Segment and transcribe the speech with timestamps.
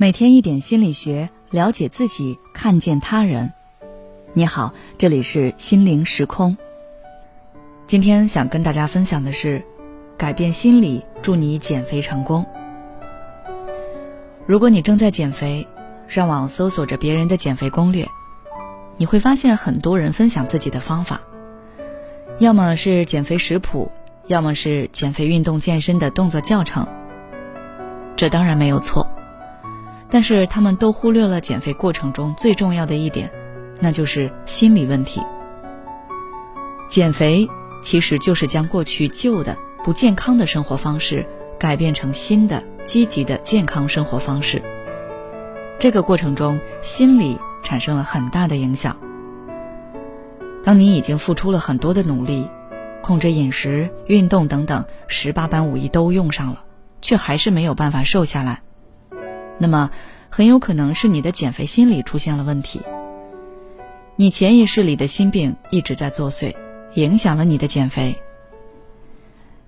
[0.00, 3.52] 每天一点心理学，了解自己，看见他人。
[4.32, 6.56] 你好，这里是心灵时空。
[7.86, 9.62] 今天想跟大家分享的是，
[10.16, 12.46] 改变心理，祝你减肥成功。
[14.46, 15.68] 如果你正在减肥，
[16.08, 18.08] 上网搜索着别人的减肥攻略，
[18.96, 21.20] 你会发现很多人分享自己的方法，
[22.38, 23.92] 要么是减肥食谱，
[24.28, 26.88] 要么是减肥运动健身的动作教程。
[28.16, 29.06] 这当然没有错。
[30.10, 33.30] 但是他们都忽略了减肥过程中最重要的一点，
[33.78, 35.22] 那就是心理问题。
[36.88, 37.48] 减肥
[37.80, 41.24] 其实就是将过去旧的不健康的生活方式
[41.58, 44.60] 改变成新的积极的健康生活方式。
[45.78, 48.96] 这个过程中，心理产生了很大的影响。
[50.62, 52.50] 当你已经付出了很多的努力，
[53.00, 56.64] 控制饮食、运动等等十八般武艺都用上了，
[57.00, 58.60] 却还是没有办法瘦下来。
[59.62, 59.90] 那么，
[60.30, 62.80] 很有可能是你的减肥心理出现了问题。
[64.16, 66.54] 你潜意识里的心病一直在作祟，
[66.94, 68.18] 影响了你的减肥。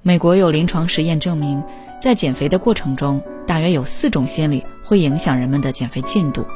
[0.00, 1.62] 美国有临床实验证明，
[2.00, 6.46] 在减肥的过程中，大约有四种心理会影响人们的减肥进度。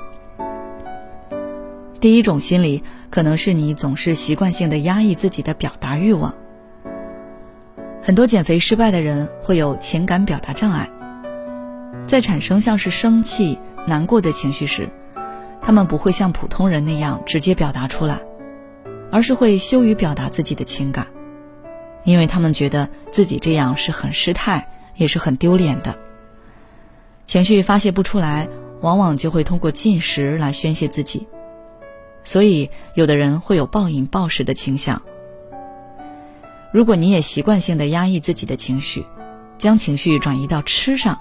[2.00, 6.34] 第一种心理可能是你总是习惯性的压抑自己的表达欲望。
[8.02, 10.88] 很多减肥失败的人会有情感表达障碍。
[12.08, 14.88] 在产生像是生气、难过的情绪时，
[15.60, 18.18] 他们不会像普通人那样直接表达出来，
[19.12, 21.06] 而是会羞于表达自己的情感，
[22.04, 25.98] 因为他们觉得自己这样是很失态，也是很丢脸的。
[27.26, 28.48] 情绪发泄不出来，
[28.80, 31.28] 往往就会通过进食来宣泄自己，
[32.24, 35.02] 所以有的人会有暴饮暴食的倾向。
[36.72, 39.04] 如果你也习惯性的压抑自己的情绪，
[39.58, 41.18] 将情绪转移到吃上。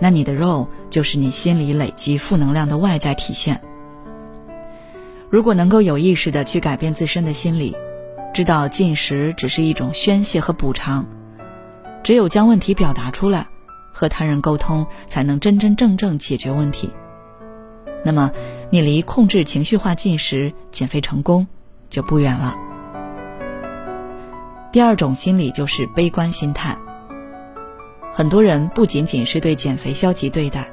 [0.00, 3.60] 那你的肉就是你心里累积负能量的外在体现。
[5.30, 7.74] 如果能够有意识的去改变自身的心理，
[8.32, 11.06] 知道进食只是一种宣泄和补偿，
[12.02, 13.46] 只有将问题表达出来，
[13.92, 16.90] 和他人沟通，才能真真正正解决问题。
[18.04, 18.30] 那么，
[18.70, 21.46] 你离控制情绪化进食、减肥成功
[21.88, 22.54] 就不远了。
[24.70, 26.76] 第二种心理就是悲观心态。
[28.16, 30.70] 很多人不仅仅是对减肥消极对待，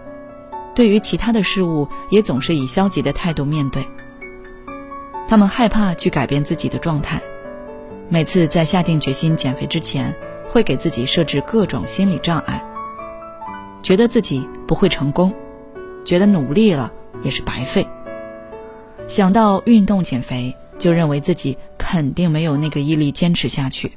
[0.75, 3.83] 对于其他的事物也总是以消极的态度面对。
[5.27, 7.19] 他们害怕去改变自己的状态，
[8.09, 10.15] 每次在下定决心减肥之前，
[10.49, 12.63] 会给自己设置各种心理障碍，
[13.81, 15.33] 觉得自己不会成功，
[16.05, 16.93] 觉得努力了
[17.23, 17.87] 也是白费。
[19.07, 23.93] 想到运动减肥，就认为自己肯定没有那个毅力坚持下去。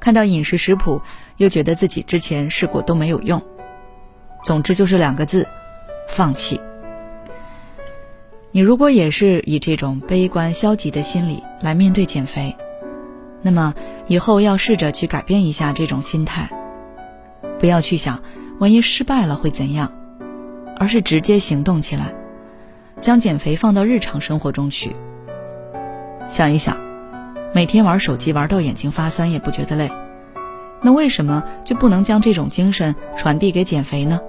[0.00, 1.00] 看到饮食食谱，
[1.36, 3.40] 又觉得自己之前试过都没有用。
[4.42, 5.46] 总之就是两个字：
[6.08, 6.60] 放弃。
[8.50, 12.56] 你如果也是以这种悲观消极的心理来面对减肥，
[13.42, 13.74] 那么
[14.06, 16.48] 以后要试着去改变一下这种心态，
[17.58, 18.22] 不要去想
[18.58, 19.92] 万一失败了会怎样，
[20.76, 22.14] 而是直接行动起来，
[23.00, 24.94] 将减肥放到日常生活中去。
[26.28, 26.76] 想一想。
[27.54, 29.90] 每天玩手机玩到眼睛发酸也不觉得累，
[30.86, 34.20] 那为什么就不能将这种精神传递给减肥呢？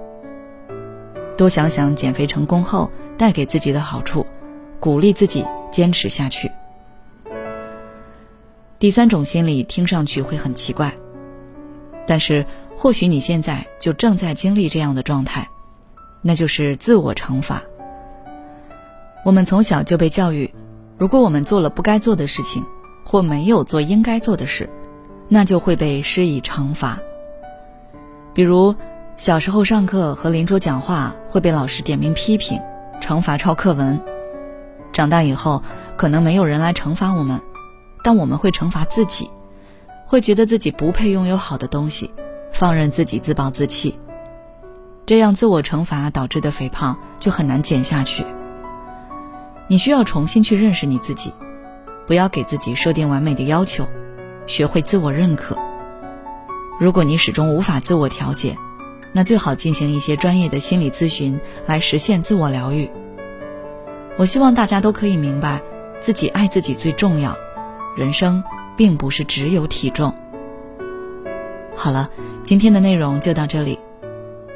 [1.36, 4.26] 多想想减肥成功后带给自己的好处，
[4.80, 6.50] 鼓励自己坚持下去。
[8.80, 10.92] 第三种心理听上去会很奇怪，
[12.08, 12.44] 但是
[12.76, 15.48] 或许你现在就正在经历这样的状态，
[16.22, 17.62] 那就是自我惩罚。
[19.24, 20.52] 我们从小就被教育，
[20.98, 22.64] 如果我们做了不该做的事情。
[23.04, 24.68] 或没有做应该做的事，
[25.28, 26.98] 那就会被施以惩罚。
[28.34, 28.74] 比如，
[29.16, 32.60] 小时候上课和邻桌讲话会被老师点名批评，
[33.00, 33.98] 惩罚抄课文；
[34.92, 35.62] 长大以后，
[35.96, 37.40] 可能没有人来惩罚我们，
[38.02, 39.30] 但我们会惩罚自己，
[40.06, 42.12] 会觉得自己不配拥有好的东西，
[42.52, 43.98] 放任自己自暴自弃。
[45.04, 48.24] 这样自我惩罚导致的肥胖就很难减下去。
[49.66, 51.32] 你需要重新去认识你自己。
[52.06, 53.86] 不要给自己设定完美的要求，
[54.48, 55.56] 学会自我认可。
[56.80, 58.56] 如果你始终无法自我调节，
[59.12, 62.90] 那最好进行一些专业的心理咨询来实现自我疗愈。
[64.16, 65.62] 我希望大家都可以明白，
[66.00, 67.36] 自己爱自己最重要。
[67.96, 68.42] 人生
[68.76, 70.12] 并不是只有体重。
[71.76, 72.10] 好了，
[72.42, 73.78] 今天的内容就到这里。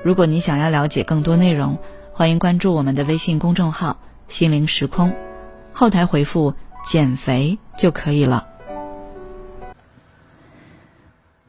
[0.03, 1.79] 如果你想要了解更多内容，
[2.13, 5.13] 欢迎关注我们的微信公众号“心灵时空”，
[5.73, 6.55] 后台回复。
[6.85, 8.49] 减肥就可以了。